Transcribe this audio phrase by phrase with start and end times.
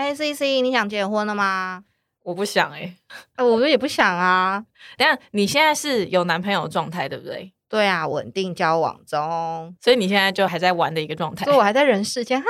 [0.00, 1.84] 哎，C C，你想结婚了吗？
[2.22, 2.96] 我不想哎、
[3.34, 4.64] 哎，我也不想啊。
[4.96, 7.52] 等下你现在是有男朋友的状态，对不对？
[7.68, 11.56] 对啊，稳定交往中，所以你现在就还在玩的一个状态所以。
[11.58, 12.40] 我还在人世间。
[12.40, 12.48] 哈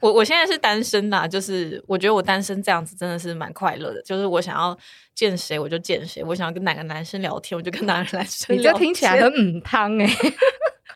[0.00, 4.02] 我我现在是单身呐、就是我觉得我单身这样子真的是蛮快乐的。
[4.02, 4.76] 就是我想要
[5.14, 8.58] 见谁我就见谁，我想要跟哪个男生聊天我就跟哪个男生聊天。
[8.58, 10.06] 你这听起来很嗯汤哎。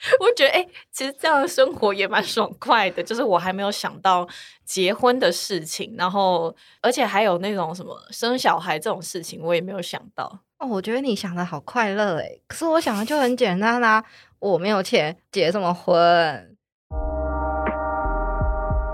[0.21, 3.03] 我觉得哎、其实这样的生活也蛮爽快的。
[3.03, 4.29] 就是我还没有想到
[4.65, 10.41] 结婚的事情，然后而且还有那种什么生小孩这种事情，我也没有想到。
[10.59, 14.05] 哦，我觉得你想的好快乐哎，可是我想的就很简单啦、
[14.39, 16.57] 我没有钱，结什么婚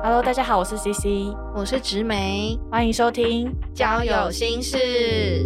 [0.03, 5.45] ？Hello，大家好，我是 CC，我是植梅，欢迎收听交友心事。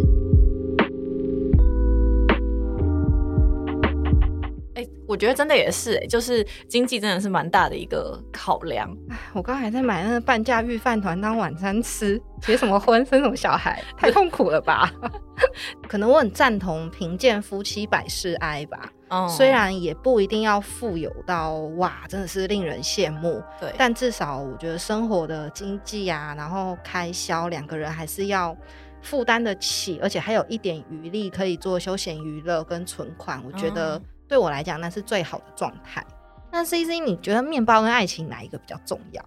[5.15, 8.93] 我觉得真的也是、哎，就是经济真的是蛮大的一个考量。
[9.09, 14.91] 哎我刚还在买那个半价御饭团当晚餐吃，结什么婚，生什么小孩， 太痛苦了吧？
[15.87, 28.53] 可能我很赞同贫贱夫妻百事哀吧，嗯虽然也不一定要富有到哇，真的是令人羡慕，对，但至少我觉得生活的经济啊，然后开销两个人还是要
[29.01, 36.05] 负担得起，而且还有一点余力可以做休闲娱乐跟存款，我觉得哦对我来讲那是最好的状态。
[36.51, 39.23] 那 C C，你觉得面包跟爱情哪一个比较重要？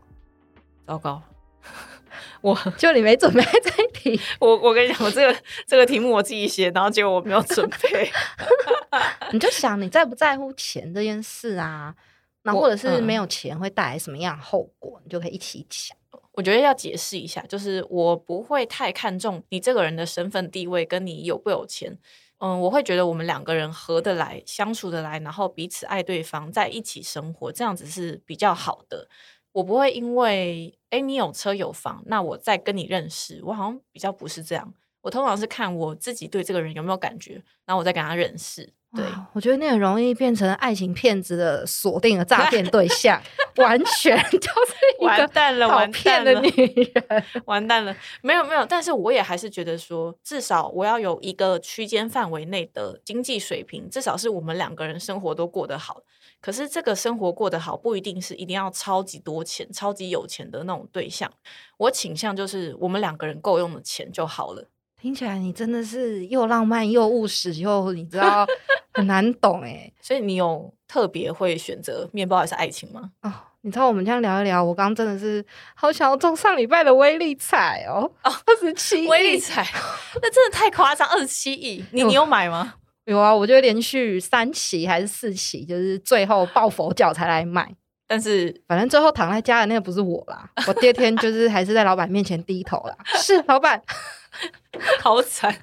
[0.86, 1.22] 糟糕。
[2.40, 8.10] 我 就你没准备这一题，我我跟你讲，我这个这个题目我自己写，然后结果我没有准备。
[9.32, 11.94] 你就想你在不在乎钱这件事啊？
[12.42, 15.96] 那或者是嗯没有钱会带来什么样的后果，你就可以一起想。
[16.32, 21.98] 我觉得要解释一下，就是我不会太看重你这个人的身份地位，跟你有不有钱。
[22.38, 29.08] 嗯，我会觉得我们两个人合得来、相处得来，然后彼此爱对方，在一起生活，这样子是比较好的。
[29.52, 34.72] 我不会因为哎你有车有房，那我再跟你认识，我好像比较不是这样。
[35.00, 38.72] 我通常是看我自己对这个人有没有感觉，然后我再跟他认识。
[38.98, 43.20] 对，我觉得那很容易变成爱情骗子的锁定的诈骗对象，
[43.56, 46.40] 完全就是一个完蛋了，好完蛋了。
[46.40, 46.50] 女
[46.94, 47.24] 人。
[47.46, 56.02] 完蛋了，没有没有，但是我也还是觉得说，至少我要有一个区间范围内的经济水平，至少是我们两个人生活都过得好。
[56.40, 61.32] 可是这个生活过得好，不一定是一定要超级多钱、超级有钱的那种对象。
[61.76, 64.68] 我倾向就是我们两个人够用的钱就好了。
[65.00, 68.44] 听起来你真的是又浪漫又务实又你知道
[68.98, 73.10] 很难懂哎所以你有特别会选择面包还是爱情吗？
[73.22, 73.32] 哦。
[73.62, 75.44] 你知道我们这样聊一聊，我刚刚真的是
[75.74, 79.66] 好想要中上礼拜的威力彩哦，二十七威力彩，
[80.22, 82.74] 那真的太夸张，二十七亿， 你你有买吗？
[83.04, 87.68] 有啊，我就连续三期还是四期，就是最后抱佛脚才来买。
[88.06, 92.96] 但是反正最后躺在家的那个不是我啦，我第二天就是还是在老板面前低头啦。
[93.18, 93.82] 是老板，
[95.02, 95.54] 好惨，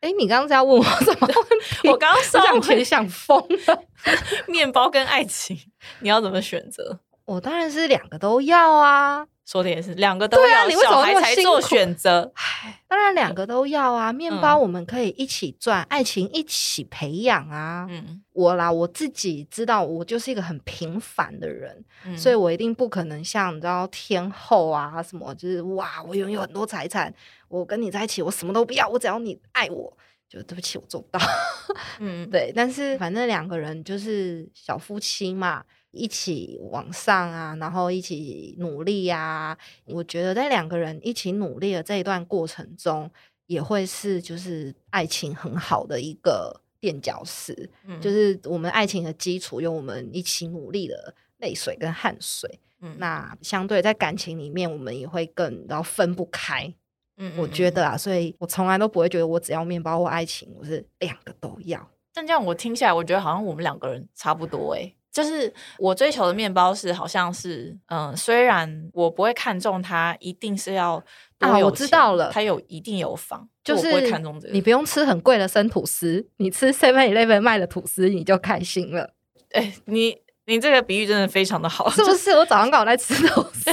[0.00, 1.88] 哎、你刚刚是要问我什么问题？
[1.88, 3.36] 我刚刚我稍微想钱想疯
[3.66, 3.82] 了。
[4.46, 5.58] 面包跟爱情，
[6.00, 7.00] 你要怎么选择？
[7.28, 12.32] 我当然是两个都要啊，说的也是，两个都要，对啊你为什么小孩那么辛才做苦选择。
[12.34, 14.10] 唉，当然两个都要啊。
[14.10, 17.86] 面包嗯我们可以一起赚，爱情一起培养啊。
[17.90, 27.12] 嗯，我啦，我自己知道，我就是一个很平凡的人，嗯所以我一定不可能像你知道天后啊什么，就是哇，我拥有很多财产，
[27.48, 29.94] 我跟你在一起，我什么都不要，我只要你爱我。
[30.30, 31.18] 就对不起，我做不到。
[32.00, 39.56] 嗯，对，但是反正两个人就是小夫妻嘛，一起往上啊，然后一起努力啊。
[39.86, 43.10] 我觉得在两个人一起努力的这一段过程中，
[43.46, 52.60] 也会是就是爱情很好的一个垫脚石，嗯就是我们爱情的基础，有我们一起努力的泪水跟汗水。
[52.80, 56.72] 嗯那相对在感情里面，我们也会更然后分不开。
[57.16, 61.90] 嗯我觉，得啊，所以我从来都不会觉得我只要面包或爱情，我是两个都要。
[62.14, 64.94] 但这样我听下来，我觉得好像我们两个人差不多哎。
[65.10, 71.02] 就是我追求的面包是，好像是，嗯、虽然我不会看重它，一定是要
[71.38, 74.52] 啊我知道了它有一定有房，就是我不会看重这个。
[74.52, 79.14] 你不用吃很贵的生吐司，你吃 Seven Eleven 卖的吐司你就开心了，
[79.52, 80.16] 哎、你
[80.46, 82.30] 你这个比喻真的非常的好，是不是？
[82.32, 83.70] 我早上刚好在吃 吐司，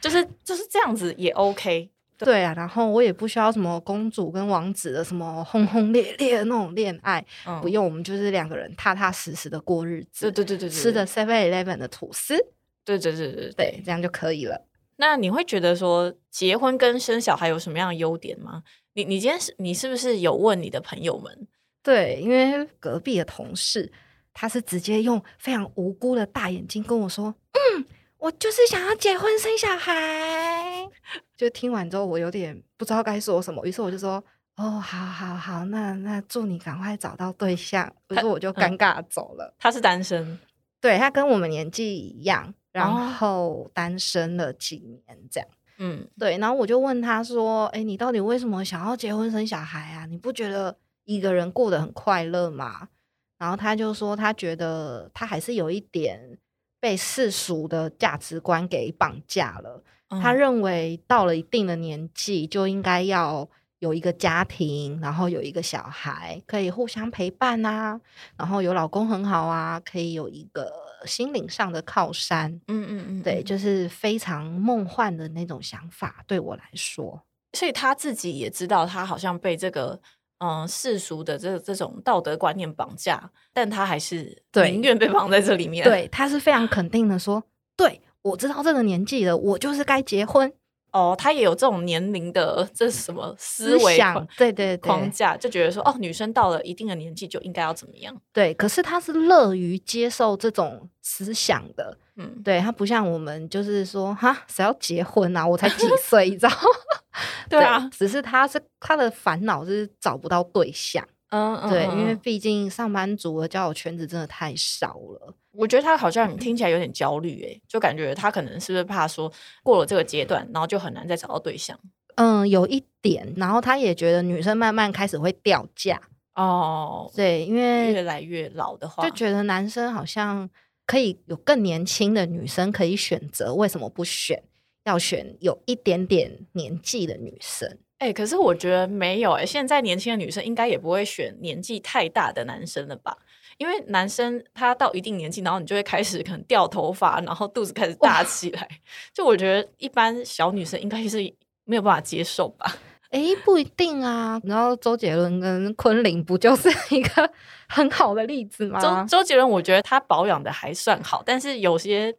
[0.00, 1.90] 就是就是这样子也 OK。
[2.18, 12.36] 对啊，然后我也不需要什么公主跟王子的什么轰轰烈烈的那种恋爱，嗯不用，我们就是两个人踏踏实实的过日子，对对对对对，吃的 Seven Eleven 的吐司，
[12.84, 14.66] 对对对对对对，这样就可以了。
[14.96, 18.62] 那你会觉得说结婚跟生小孩有什么样的优点吗？
[18.94, 21.46] 你你今天是你是不是有问你的朋友们？
[21.82, 23.92] 对，因为隔壁的同事，
[24.32, 27.84] 他是直接用非常无辜的大眼睛跟我说：“嗯，
[28.18, 30.88] 我就是想要结婚生小孩。”
[31.36, 34.22] 就听完之后，我有点不知道该说什么，于是我就说
[34.56, 39.54] ：“哦，好好好，那那祝你赶快找到对象。”于是我就尴尬走了。
[39.58, 40.38] 他是单身，
[40.80, 45.48] 对他跟我们年纪一样，然后单身了几年这样。
[45.78, 46.38] 嗯，对。
[46.38, 50.06] 然后我就问他说：“哎，你到底为什么想要结婚生小孩啊？
[50.06, 50.74] 你不觉得
[51.04, 52.88] 一个人过得很快乐吗？”
[53.36, 56.38] 然后他就说：“他觉得他还是有一点
[56.80, 59.82] 被世俗的价值观给绑架了。”
[60.22, 63.48] 他认为到了一定的年纪就应该要
[63.80, 68.00] 有一个家庭，然后有一个小孩，可以互相陪伴啊，
[68.36, 70.72] 然后有老公很好啊，可以有一个
[71.04, 72.52] 心灵上的靠山。
[72.68, 77.20] 嗯嗯嗯，对，就是非常梦幻的那种想法，对我来说。
[77.52, 80.00] 所以他自己也知道，他好像被这个
[80.38, 85.84] 嗯世俗的这这种道德观念绑架，但他还是宁愿被绑在这里面。
[85.84, 87.42] 对，他是非常肯定的说，
[87.76, 88.00] 对。
[88.22, 90.52] 我知道这个年纪了，我就是该结婚
[90.96, 91.14] 哦。
[91.16, 93.98] 他也有这种年龄的这是什么思维
[94.36, 98.16] 对对框架，就觉得说哦，女生到了一定的年纪就应该要怎么样？
[98.32, 101.98] 对，可是他是乐于接受这种思想的。
[102.16, 105.46] 嗯，对他不像我们，就是说哈，谁要结婚啊？
[105.46, 106.52] 我才几岁，你知道？
[107.48, 111.06] 对啊，只是他是他的烦恼是找不到对象。
[111.30, 115.34] 嗯，对，因为毕竟上班族的交友圈子真的太少了。
[115.52, 119.32] 我觉得他好像听起来有点焦虑，哎，就感觉他可能是不是怕说
[119.62, 121.78] 过了这个阶段，然后就很难再找到对象。
[122.16, 126.00] 嗯，有一点，然后他也觉得女生慢慢开始会掉价
[126.34, 127.10] 哦。
[127.14, 130.48] 对，因为越来越老的话，就觉得男生好像
[130.86, 134.42] 可以有更年轻的女生可以选择，为什么不选？
[134.84, 137.78] 要选有一点点年纪的女生？
[137.98, 143.16] 哎，可是我觉得没有哎，现在年轻的女生应该也不会选年纪太大的男生了吧？
[143.58, 148.68] 因为男生他到一定年纪，然后你就会开始可能掉头发，然后肚子开始大起来。
[149.14, 151.18] 就我觉得一般小女生应该是
[151.64, 152.70] 没有办法接受吧？
[153.08, 154.38] 哎，不一定啊。
[154.44, 157.30] 然后周杰伦跟昆凌不就是 一个
[157.66, 158.78] 很好的例子吗？
[159.06, 162.14] 周周杰伦我觉得他保养的还算好，但是有些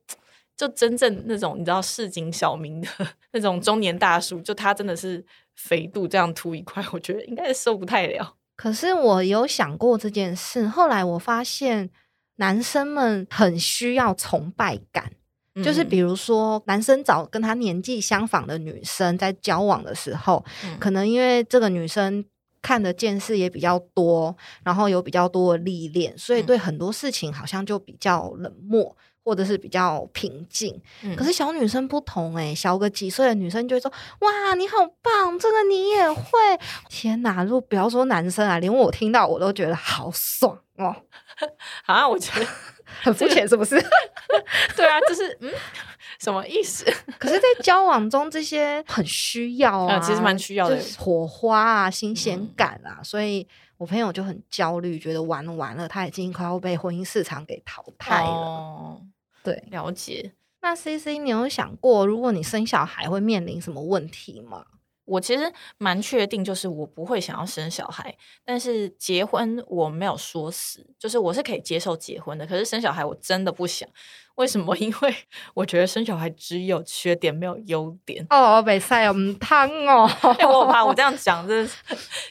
[0.55, 2.87] 就真正那种你知道市井小民的
[3.33, 5.23] 那种中年大叔，就他真的是
[5.57, 8.35] 肥肚这样凸一块，我觉得应该是受不太了。
[8.55, 11.89] 可是我有想过这件事，后来我发现
[12.37, 15.11] 男生们很需要崇拜感，
[15.63, 20.45] 就是比如说男生找跟他年纪相仿的女生在交往的时候，
[20.79, 22.23] 可能因为这个女生
[22.61, 28.95] 看的见识也比较多，然后有比较多的历练，所以对很多事情好像就比较冷漠。
[29.27, 30.73] 或者是比较平静，
[31.17, 33.91] 可是小女生不同哎，小个几岁的女生就会说
[34.21, 36.23] ：“哇，你好棒，这个你也会！”
[36.87, 40.95] 天哪，如果不要说男生啊，连我听到我都觉得好爽哦！
[41.87, 42.47] 啊，我觉得
[43.01, 43.75] 很肤浅，是不是？
[44.77, 45.51] 对啊，就是嗯，
[46.19, 46.85] 什么意思？
[47.19, 53.45] 可是，在交往中，这些很需要啊，其实蛮需要的，火花啊，新鲜感啊，所以
[53.77, 59.01] 我朋友就很焦虑，觉得完了完了，他已经快要被婚姻市场给淘汰了。
[59.47, 60.33] 对，了解。
[60.61, 64.65] 那 C C，你有想过，如果你生小孩会面临什么问题吗？
[65.07, 68.13] 我其实蛮确定，就是我不会想要生小孩，
[68.43, 72.45] 但是结婚我没有说死，就是我是可以接受结婚的。
[72.45, 73.87] 可是生小孩我真的不想，
[74.35, 74.75] 为什么？
[74.77, 75.15] 因为
[75.53, 78.25] 我觉得生小孩只有缺点没有优点。
[78.29, 80.09] 哦，北塞唔汤哦，
[80.49, 81.75] 我怕我这样讲， 就是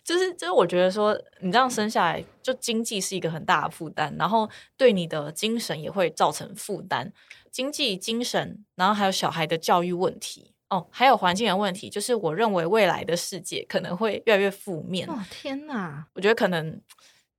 [0.04, 7.10] 就是就是，我觉得说你这样生下来，就经济是一个很大的负担，然后对你的精神也会造成负担，
[7.50, 10.52] 经济、精神，然后还有小孩的教育问题。
[10.68, 15.08] 哦，还有环境的问题，就是我认为未来的世界可能会越来越负面。
[15.08, 16.04] 哦，天哪！
[16.14, 16.80] 我觉得可能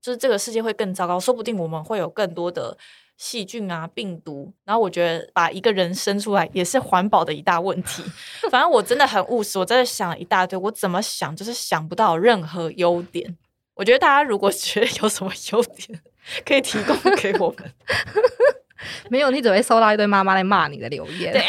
[0.01, 2.77] 就是这个世界会更糟糕，说不定我们会有更多的
[3.17, 4.53] 细菌啊、病毒。
[4.63, 8.01] 然后我觉得把一个人生出来也是环保的一大问题。
[8.49, 13.37] 反正我真的很务实，我真的想了一大堆，我怎么想就是想不到任何优点。
[13.73, 16.01] 我觉得大家如果 觉得有什么优点，
[16.45, 17.73] 可以提供给我们。
[19.09, 21.33] 没有，你只会收到一堆妈妈来骂你的留言。
[21.33, 21.41] 对，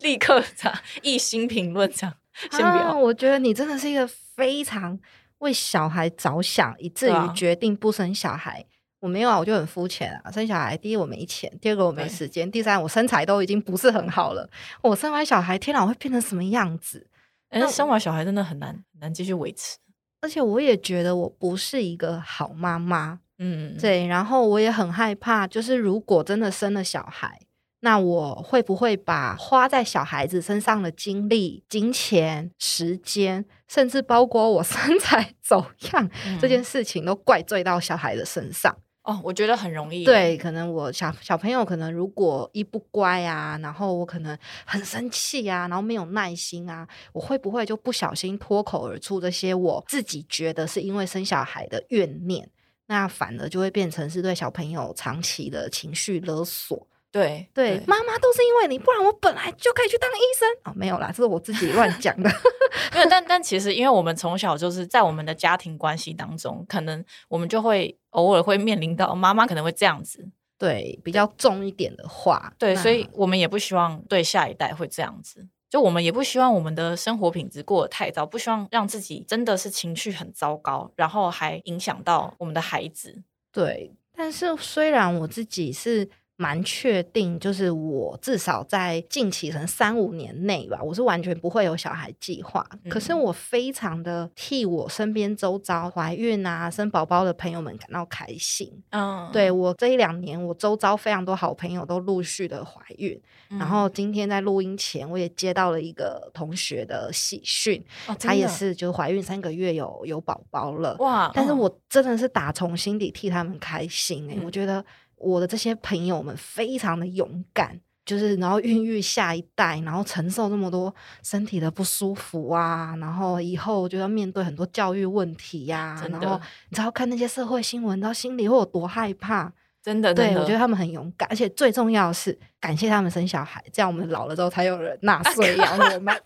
[0.00, 2.14] 立刻查一心评论这样。
[2.50, 4.98] 先不要，我觉得你真的是一个非常
[5.38, 8.64] 为小孩着想，以至于决定不生小孩。
[9.00, 10.30] 我没有啊，我就很肤浅啊。
[10.30, 14.48] 生小孩，第一我没钱，第二个我没时间，第三我身材都已经不是很好了。
[14.82, 17.06] 我生完小孩，天哪，我会变成什么样子？
[17.50, 19.78] 哎，生完小孩真的很难很难继续维持。
[20.20, 23.20] 而且我也觉得我不是一个好妈妈。
[23.38, 27.38] 嗯，对，然后我也很害怕，就是如果真的生了小孩，
[27.86, 38.76] 那我会不会把花在小孩子身上的精力、金钱、时间，甚至包括我 身材走样这件事情，都怪罪到小孩的身上？
[39.04, 40.04] 哦，我觉得很容易。
[40.04, 52.50] 对，可能我小小朋友可能如果一不乖啊，然后我可能很生气啊，然后没有耐心啊，我会不会就不小心脱口而出这些我自己觉得是因为生小孩的怨念，
[52.88, 56.88] 那反而就会变成是对小朋友长期的情绪勒索。
[57.16, 62.28] 对对，妈妈都是因为你，不然我本来就可以去当医生啊、没有啦，这是我自己乱讲的。
[62.92, 75.46] 没有，但但其实，因为我们从小就是在我们的家庭关系当中，可能我们就会偶尔会面临到妈妈可能会这样子，对，比较重一点的话，对，所以我们也不希望对下一代会这样子。
[75.68, 83.22] 就我们也不希望我们的生活品质过得太糟，不希望让自己真的是情绪很糟糕，然后还影响到我们的孩子。
[83.50, 92.64] 对，但是虽然我自己是蛮确定，就是我至少在近期可能三五年内吧，我是完全不会有小孩计划。
[92.88, 98.70] 可是嗯我非常的替我身边周遭怀孕啊、生宝宝的朋友们感到开心。
[98.90, 103.18] 嗯，对我这一两年，我周遭非常多好朋友都陆续的怀孕，
[103.50, 110.94] 嗯，然后今天在录音前，我也接到了一个同学的喜讯，哦她也是就是怀孕三个月有有宝宝了。
[110.98, 114.84] 哇，但是嗯我真的是打从心底替他们开心诶、嗯我觉得
[115.16, 129.52] 我的这些朋友们非常的勇敢，就是然后孕育下一代，然后承受这么多身体的不舒服啊，然后以后就要面对很多教育问题呀、然后你知道看那些社会新闻，你知道心里会有多害怕。
[129.82, 136.12] 真的，对的我觉得他们很勇敢，而且最重要的是感谢他们生小孩，这样我们老了之后才有人纳税养我们。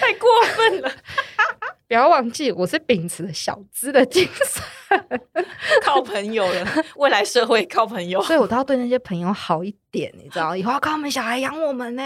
[0.00, 0.90] 太过分了，
[1.86, 4.62] 不要忘记，我是秉持小资的精神。
[5.82, 12.02] 靠朋友了，未来社会靠朋友， 所以我都要对那些朋友好一点，你知道， 以后要靠他们小孩养我们呢、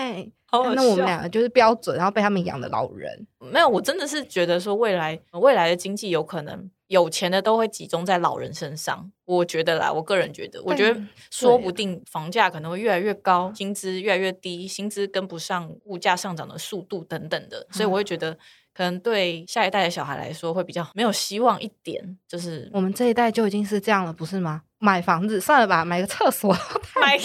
[0.53, 3.27] 那我们两个就是标准，然后被他们养的老人。
[3.41, 9.11] 没有，我真的是觉得说未来未来的经济有可能有钱的都会集中在老人身上。
[9.25, 10.99] 我觉得啦，我个人觉得，我觉得
[11.31, 18.39] 说不定房价可能会越来越高，薪资越来越低，薪资跟不上物价上涨的速度等等的，所以我会觉得
[18.77, 24.61] 可能对下一代的小孩来说会比较没有希望一点，就是我们这一代就已经是这样了，不是吗？
[24.79, 26.55] 买房子算了吧，买个厕所，
[27.01, 27.19] 买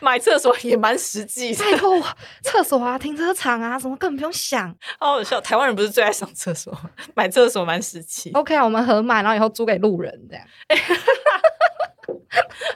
[0.00, 2.06] 买厕所也蛮实际的，拜托我，
[2.42, 4.68] 厕所啊、停车场啊，什么根本不用想。
[4.98, 5.40] 好好笑。
[5.40, 6.78] 台湾人不是最爱上厕所，
[7.14, 10.46] 买厕所蛮实际，OK 啊，我们合买，然后以后租给路人，这样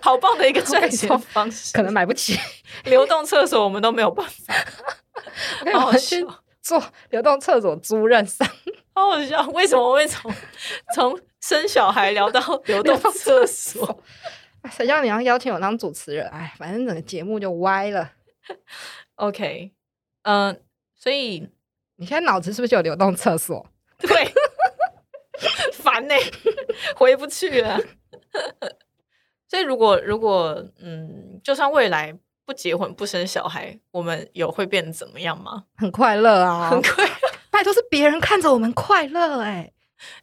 [0.00, 1.74] 好棒的一个 赚钱方式。
[1.74, 2.40] 可能买不起。
[2.84, 4.54] 流动厕所我们都没有办法
[5.78, 6.16] 好笑。
[6.66, 8.44] 做流动厕所租赁商，
[8.92, 10.32] 好好笑，为什么会从
[10.92, 14.02] 从生小孩聊到流动厕所？
[14.72, 16.26] 谁叫你要邀请我当主持人？
[16.30, 18.10] 哎，反正整个节目就歪了。
[19.14, 19.72] OK，
[20.22, 20.60] 嗯、
[20.96, 21.48] 所以
[21.94, 23.64] 你现在脑子是不是就有流动厕所？
[24.00, 24.28] 对，
[25.72, 26.14] 烦呢、
[26.96, 27.78] 回不去了。
[29.46, 35.64] 所以如果如果嗯，就算未来不结婚不生小孩，我们有会变怎么样吗？
[35.76, 37.04] 很快乐啊， 很快。
[37.50, 39.72] 拜托是别人看着我们快乐哎、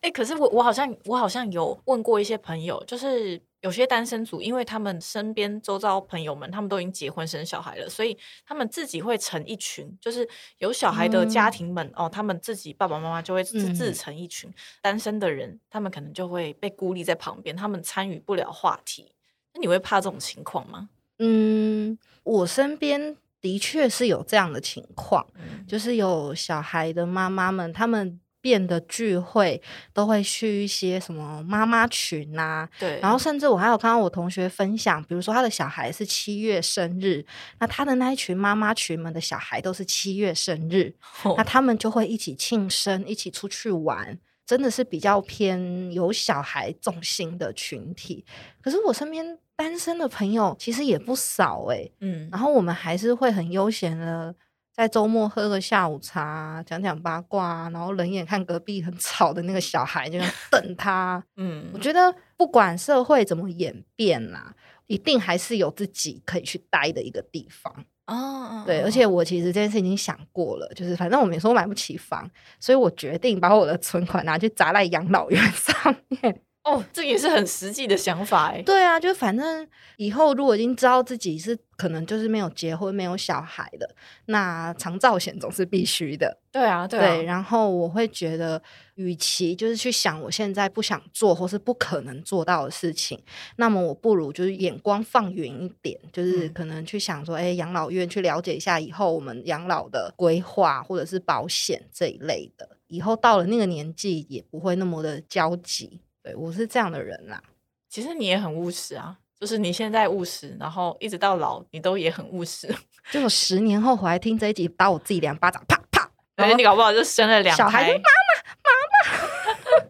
[0.02, 8.16] 哎、可是我我好像我好像有问过一些朋友，就是有些单身族，因为他们身边周遭朋友们他们都已经结婚生小孩了，所以
[8.46, 10.28] 他们自己会成一群，就是
[10.60, 19.16] 有小孩的家嗯庭们、哦，他们自己爸爸妈妈就会自自嗯成一群，单身的人他们可能就会被孤立在旁边，他们参与不了话题。
[19.56, 20.90] 那你会怕这种情况吗？
[21.20, 25.66] 嗯，我身边的确是有这样的情况，嗯。
[25.68, 29.62] 就是有小孩的妈妈们，他们变的聚会
[29.94, 37.26] 都会去一些什么妈妈群啊，对，然后甚至我还有看到我同学分享，比如说他的小孩是七月生日，
[37.60, 40.94] 那他的那一群妈妈群们的小孩都是七月生日，
[41.24, 48.26] 哦那他们就会一起庆生，一起出去玩，真的是比较偏有小孩重心的群体。
[48.62, 54.36] 可是我身边单身的朋友其实也不少诶、嗯然后我们还是会很悠闲的。
[54.76, 60.20] 在周末喝个下午茶，讲讲八卦啊，然后冷眼看隔壁很吵的那个小孩，就
[60.52, 61.24] 瞪他。
[61.38, 64.54] 我嗯，觉得不管社会怎么演变啦，
[64.88, 67.74] 一定还是有自己可以去待的一个地方。
[68.08, 72.30] 哦，对，而且我其实这件事已经想过了，就是反正我们也说买不起房，
[72.60, 76.42] 所以我决定把我的存款拿去砸在养老院上面。
[76.64, 78.62] 哦，这也是很实际的想法哎。
[78.62, 79.68] 对啊，就反正
[79.98, 83.96] 以后如果已经知道自己是可能就是没有结婚、没有小孩的，
[84.28, 86.38] 那长照险总是必须的。
[86.54, 88.62] 对啊，对然后我会觉得，
[88.96, 93.22] 与其就是去想我现在不想做或是不可能做到的事情，
[93.58, 106.00] 那么我不如就是眼光放远一点，就是嗯可能去想说，哎、养老院去了解一下以后我们养老的规划或者是保险这一类的，以后到了那个年纪也不会那么的焦急。
[106.24, 107.42] 对我是这样的人啦。
[107.90, 112.74] 其实你也很务实啊，就是你现在务实，然后一直到老，你都也很务实。
[113.12, 116.10] 就我十年后回来听这一集，打我自己两巴掌，啪啪。
[116.38, 119.86] 而且你搞不好就生了两小孩胎，妈妈妈妈，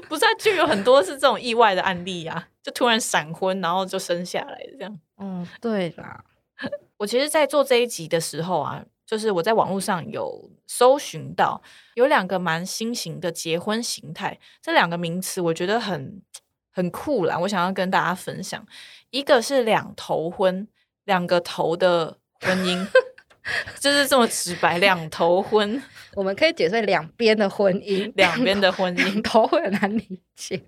[0.08, 4.98] 不是啊，就有很多是这种意外的案例啊，就突然闪婚，然后就生下来这样。
[5.18, 6.24] 嗯，对啦，
[6.96, 11.62] 我其实，在做这一集的时候啊，就是我在网络上有搜寻到
[11.94, 16.20] 有两个蛮新型的结婚形态，这两个名词我觉得很
[16.70, 18.62] 很酷啦，我想要跟大家分享。
[19.08, 20.68] 一个是两头婚，
[21.06, 22.86] 两个头的婚姻，
[23.80, 25.82] 就是这么直白，两头婚，
[26.14, 29.22] 我们可以解释两边的婚姻，两边的婚姻两。
[29.22, 30.62] 头会很难理解。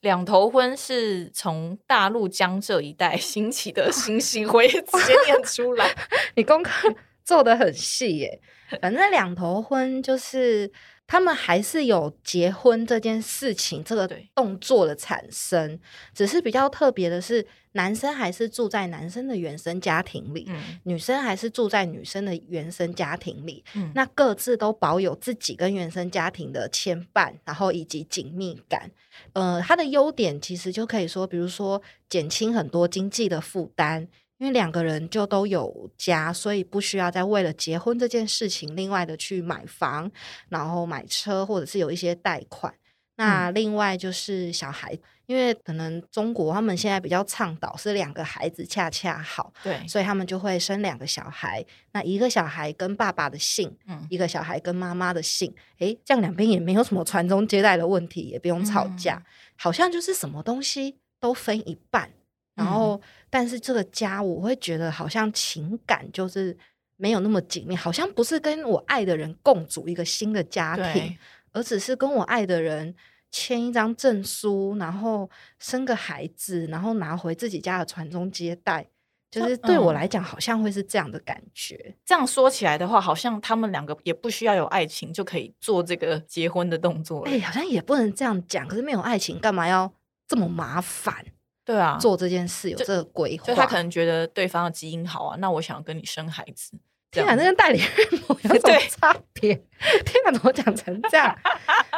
[0.00, 5.94] 两头婚是从大陆江浙一带兴起的新行为，直接念出来。
[6.36, 6.88] 你功课
[7.28, 8.40] 做的很细耶。
[8.80, 10.70] 反正两头婚就是
[11.06, 15.78] 他们还是有结婚这件事情这个动作的产生，
[16.14, 23.64] 只是比较特别的是，男生还是住在男生的原生家庭里，嗯女生还是住在女生的原生家庭里。
[23.74, 28.90] 嗯那各自都保有自己跟原生家庭的牵绊，然后以及紧密感。
[29.32, 34.06] 呃，它的优点其实就可以说，比如说减轻很多经济的负担，
[34.38, 40.10] 因为两个人就都有家，所以不需要再为了结婚这件事情另外的去买房，
[40.48, 42.72] 然后买车，或者是有一些贷款。
[43.16, 51.66] 那另外就是小孩，因为可能中国他们现在比较倡导是两个孩子恰恰好，对，所以他们就会生两个小孩。
[51.90, 59.24] 那一个小孩跟爸爸的姓，嗯一个小孩跟妈妈的姓，诶，这样两边也没有什么传宗接代的问题，也不用吵架，嗯
[59.56, 62.12] 好像就是什么东西都分一半。
[62.58, 63.00] 然嗯后，
[63.30, 66.54] 但是这个家，我会觉得好像情感就是
[66.96, 71.16] 没有那么紧密，好像不是跟我爱的人共组一个新的家庭，
[71.52, 72.94] 而只是跟我爱的人
[73.30, 78.86] 签一张证书，然后生个孩子，然后拿回自己家的传宗接代。
[79.30, 81.94] 就是对我嗯来讲，好像会是这样的感觉。
[82.02, 87.30] 这样说起来的话，好像他们两个也不需要有爱情就可以做这个结婚的动作了。
[87.30, 88.66] 哎、好像也不能这样讲。
[88.66, 89.92] 可是没有爱情，干嘛要
[90.26, 91.22] 这么麻烦
[91.68, 92.70] 对啊，做这件事？
[92.70, 96.72] 有这个规划，就他可能觉得对方的基因好啊，那我想要跟你生孩子。
[97.10, 99.54] 天啊，样子那跟代理孕母 有什么差别？
[100.06, 101.38] 天啊，怎么讲成这样？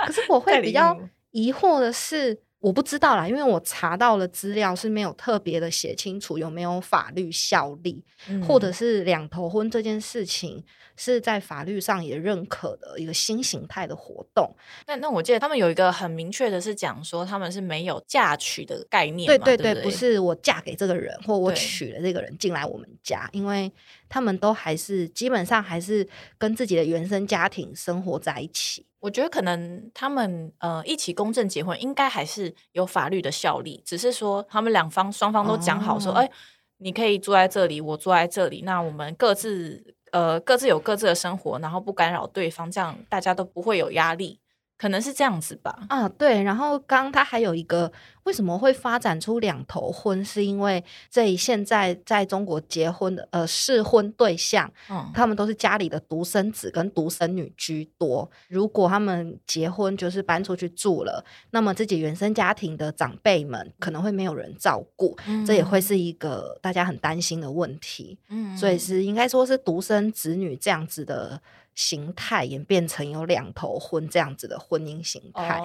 [0.04, 0.98] 可是我会比较
[1.30, 8.04] 疑惑的是，我不知道啦，因为我查到了资料是没有特别的写清楚有没有法律效力，
[8.46, 10.62] 或者嗯是两头婚这件事情
[10.94, 14.54] 是在法律上也认可的一个新形态的活动。
[14.86, 23.72] 那那我记得他们有一个很明确的是讲说他们是没有嫁娶的概念对对，对，不是我嫁给这个人，或我娶了这个人进来我们家，因为
[24.06, 28.84] 他们都还是基本上还是跟自己的原生家庭生活在一起。
[29.00, 36.30] 我觉得可能他们呃一起公证结婚，应该还是有法律的效力，只是说他们两方双方都讲好说，哦哎、
[36.78, 44.39] 你可以住在这里，我住在这里，那我们各自呃各自有各自的生活，然后不干扰对方，这样大家都不会有压力，
[44.80, 45.78] 可能是这样子吧。
[45.90, 58.30] 啊，对，然后刚刚他还有一个为什么会发展出两头婚，是因为这现在在中国结婚的呃适婚对象，嗯，他们都是家里的独生子跟独生女居多。
[58.48, 65.14] 如果他们结婚就是搬出去住了，那么自己原生家庭的长辈们可能会没有人照顾，
[65.46, 68.18] 这也会是一个大家很担心的问题。
[68.30, 71.38] 嗯，所以是应该说是独生子女这样子的
[71.74, 75.60] 形态演变成有两头婚这样子的婚姻形态。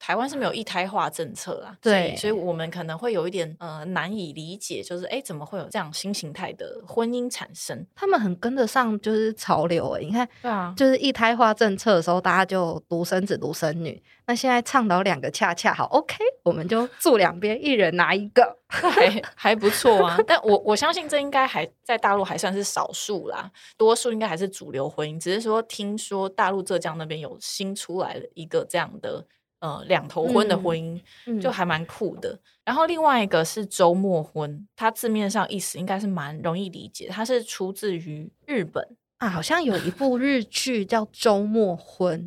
[0.00, 7.86] 台湾是没有一胎化政策啊，对所以，所以我们可能会有一点呃难以理解，就是哎，怎么会有这样新形态的婚姻产生？
[7.94, 14.02] 他们很跟得上就是潮流诶、你看，对啊，就是一胎化政策的时候，大家就独生子、独生女。
[14.26, 18.56] 那现在倡导两个恰恰好，OK，我们就住两边，一人拿一个。
[18.70, 25.18] 还还不错啊，但我我相信这应该还在大陆还算是少数啦，多数应该还是主流婚姻。
[25.18, 29.26] 只是说，听说大陆浙江那边有新出来了一个这样的
[29.60, 32.38] 呃两头婚的嗯婚姻，嗯就还蛮酷的。
[32.64, 38.96] 然后另外一个是周末婚，它字面上意思应该是蛮容易理解，它是出自于日本。
[39.18, 42.18] 啊，好像有一部日剧叫《周末婚》，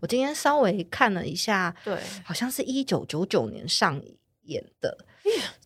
[0.00, 3.98] 我今天稍微看了一下，对，好像是一九九九年上
[4.42, 5.06] 演的。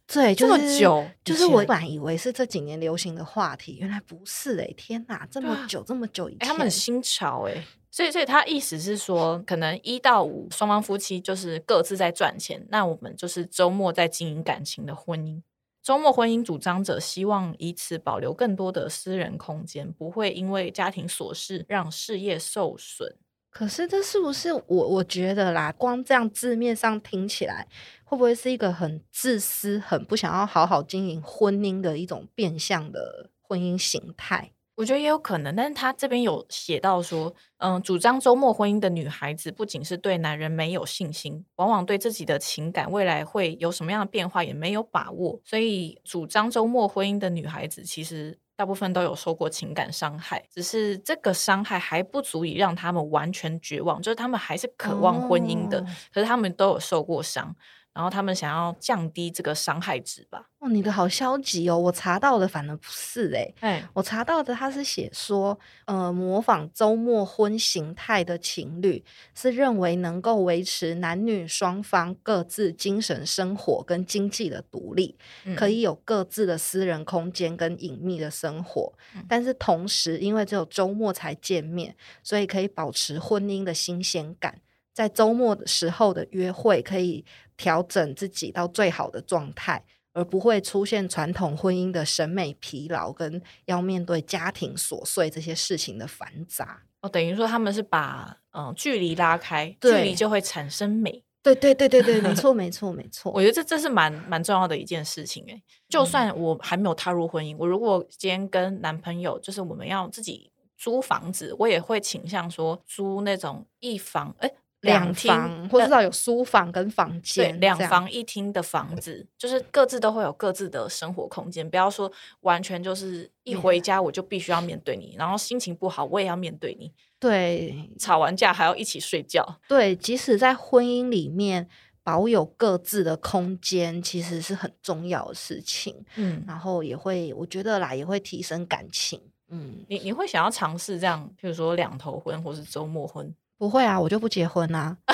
[0.07, 15.43] 对，这么久就是我本来以为是这几年流行的话题，原来不是哎、天哪，这么久、这么久以哎、前，他们很新潮哎、所以所以他意思是说，可能一到五双方夫妻就是各自在赚钱，那我们就是周末在经营感情的婚姻。
[15.83, 23.17] 周末婚姻主张者希望以此保留更多的私人空间，不会因为家庭琐事让事业受损。
[23.51, 25.73] 可是这是不是我我觉得啦？
[25.73, 27.67] 光这样字面上听起来，
[28.05, 34.53] 会不会是一个很自私、很不想要好好经营婚姻的一种变相的婚姻形态？
[34.79, 45.41] 我觉得也有可能，但是他这边有写到说，嗯，主张周末婚姻的女孩子，不仅是对男人没有信心，往往对自己的情感未来会有什么样的变化也没有把握。
[45.45, 57.57] 所以，主张周末婚姻的女孩子，其实大部分都有受过情感伤害，只是这个伤害还不足以让他们完全绝望，就是他们还是渴望婚姻的，可是他们都有受过伤。
[57.93, 60.49] 然后他们想要降低这个伤害值吧？
[60.61, 61.79] 哦，你的好消极哦！
[61.79, 75.17] 我查到的反而不是哎，哎，我查到的他是写说，呃，模仿周末婚形态的情侣是认为能够维持男女双方各自精神生活跟经济的独立，
[75.57, 78.93] 可以有各自的私人空间跟隐秘的生活，
[79.29, 84.61] 但是同时因为只有周末才见面，所以可以保持婚姻的新鲜感。
[84.99, 87.25] 在周末的时候的约会，可以
[87.57, 96.83] 调整自己到最好的状态，而不会出现传统婚姻的审美疲劳，跟要面对家庭琐碎这些事情的繁杂。
[97.01, 101.23] 哦，等于说他们是把嗯距离拉开，距离就会产生美。
[101.45, 103.31] 对对对对对，没 错没错没错。
[103.31, 105.63] 我觉得这这是蛮蛮重要的一件事情诶。
[105.89, 114.51] 就算我还没有踏入婚姻，我如果今天跟男朋友，就是我们要自己租房子，我也会倾向说租那种一房哎。
[114.83, 121.69] 两房，或至少有书房跟房间，两房一厅的房子，就是各自都会有各自的生活空间。
[121.69, 122.11] 不要说
[122.41, 126.93] 完全就是一回家我就必须要面对你，然后心情不好我也要面对你。
[127.19, 129.59] 对，吵完架还要一起睡觉。
[129.67, 131.69] 对，即使在婚姻里面
[132.05, 136.05] 保有各自的空间，其实是很重要的事情。
[136.15, 139.21] 嗯，然后也会，我觉得啦，也会提升感情。
[139.49, 143.35] 嗯，你你会想要尝试这样，譬如说两头婚或是周末婚？
[143.59, 144.97] 不会啊，我就不结婚啊！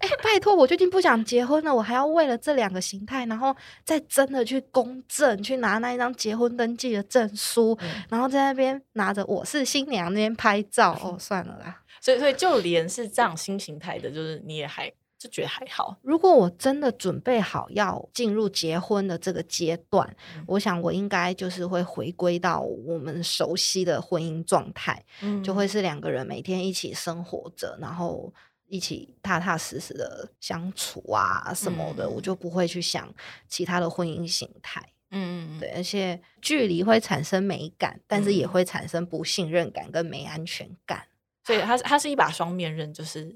[0.00, 3.54] 哎，拜托，我最近不想结婚了，我还要为了这两个形态，然后
[3.84, 10.98] 再真的去公证，去拿那一张结婚登记的证书，然后在那边拿着我是新娘那边拍照。
[11.04, 11.82] 哦，算了啦。
[12.00, 14.92] 所以，所以就连是这样新形态的，就是你也还。
[15.22, 15.96] 就觉得还好。
[16.02, 25.04] 如果我真的准备好要进入结婚的这个阶段，我想我应该就是会回归到我们熟悉的婚姻状态，
[25.44, 28.32] 就会是两个人每天一起生活着，然后
[28.66, 33.14] 一起踏踏实实的相处啊什么的，我就不会去想
[33.46, 34.82] 其他的婚姻形态。
[35.14, 41.06] 嗯嗯对，而且距离会产生美感，但是也会产生不信任感跟没安全感。
[41.44, 43.34] 所以它它是一把双面刃，就是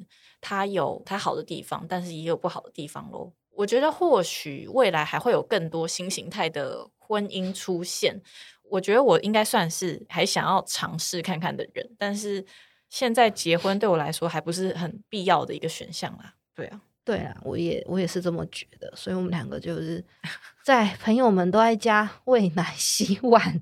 [0.49, 3.33] 它有它好的地方，但是也有不好的地方喽。
[3.51, 8.23] 我觉得或许未来还会有更多新形态的婚姻出现。
[8.63, 12.47] 我觉得我应该算是还想要尝试看看的人，但是
[12.89, 16.35] 现在结婚对我来说还不是很必要的一个选项啦。
[16.55, 18.93] 对啊，对啊，我也我也是这么觉得。
[18.95, 20.05] 所以我们两个就是
[20.63, 23.61] 在朋友们都在家喂奶洗碗。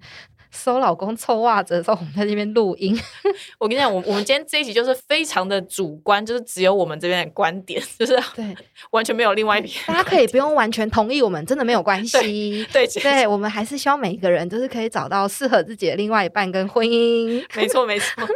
[0.55, 2.99] 收老公臭袜子的时候，我们在这边录音。
[3.59, 8.57] 我跟你讲，我我们今天这一集就是非常的主观，就是只有我们这边的观点，就是对，
[8.93, 9.75] 完全没有另外一边。
[9.87, 12.65] 大家可以不用完全同意我们，真的没有关系。
[12.73, 17.45] 对对，我们还是希望每一个人都是可以找到适合自己的另外一半跟婚姻。
[17.55, 18.27] 没错没错，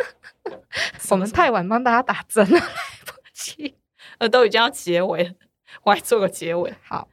[1.11, 2.67] 我们太晚帮大家打针了，来
[3.07, 3.77] 不及。
[4.19, 5.31] 呃，都已经要结尾了，
[5.85, 6.75] 我来做个结尾。
[6.83, 7.09] 好。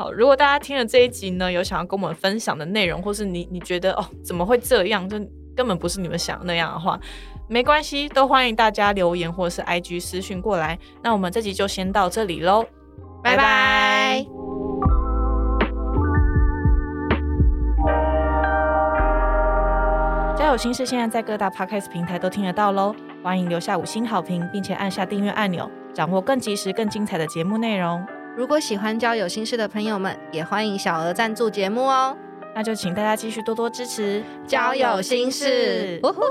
[0.00, 5.18] 好，如果大家听了这一集呢，有想要跟我们分享的内容，或是你你觉得哦怎么会这样，就
[5.54, 6.98] 根本不是你们想的那样的话，
[7.48, 10.78] 没关系，都欢迎大家留言或者是 IG 私讯过来。
[11.02, 12.64] 那我们这集就先到这里喽，
[13.22, 14.24] 拜拜。
[20.34, 28.02] 家有心事现在在各大 Podcast 平台都听得到喽，欢迎留下五星好评，并且按下订阅按钮，掌握更及时、更精彩的节目内容。
[28.36, 32.16] 如果喜欢交友心事的朋友们，也欢迎小额赞助节目哦。
[32.54, 36.00] 那就请大家继续多多支持交友心事。
[36.02, 36.22] 呜呼！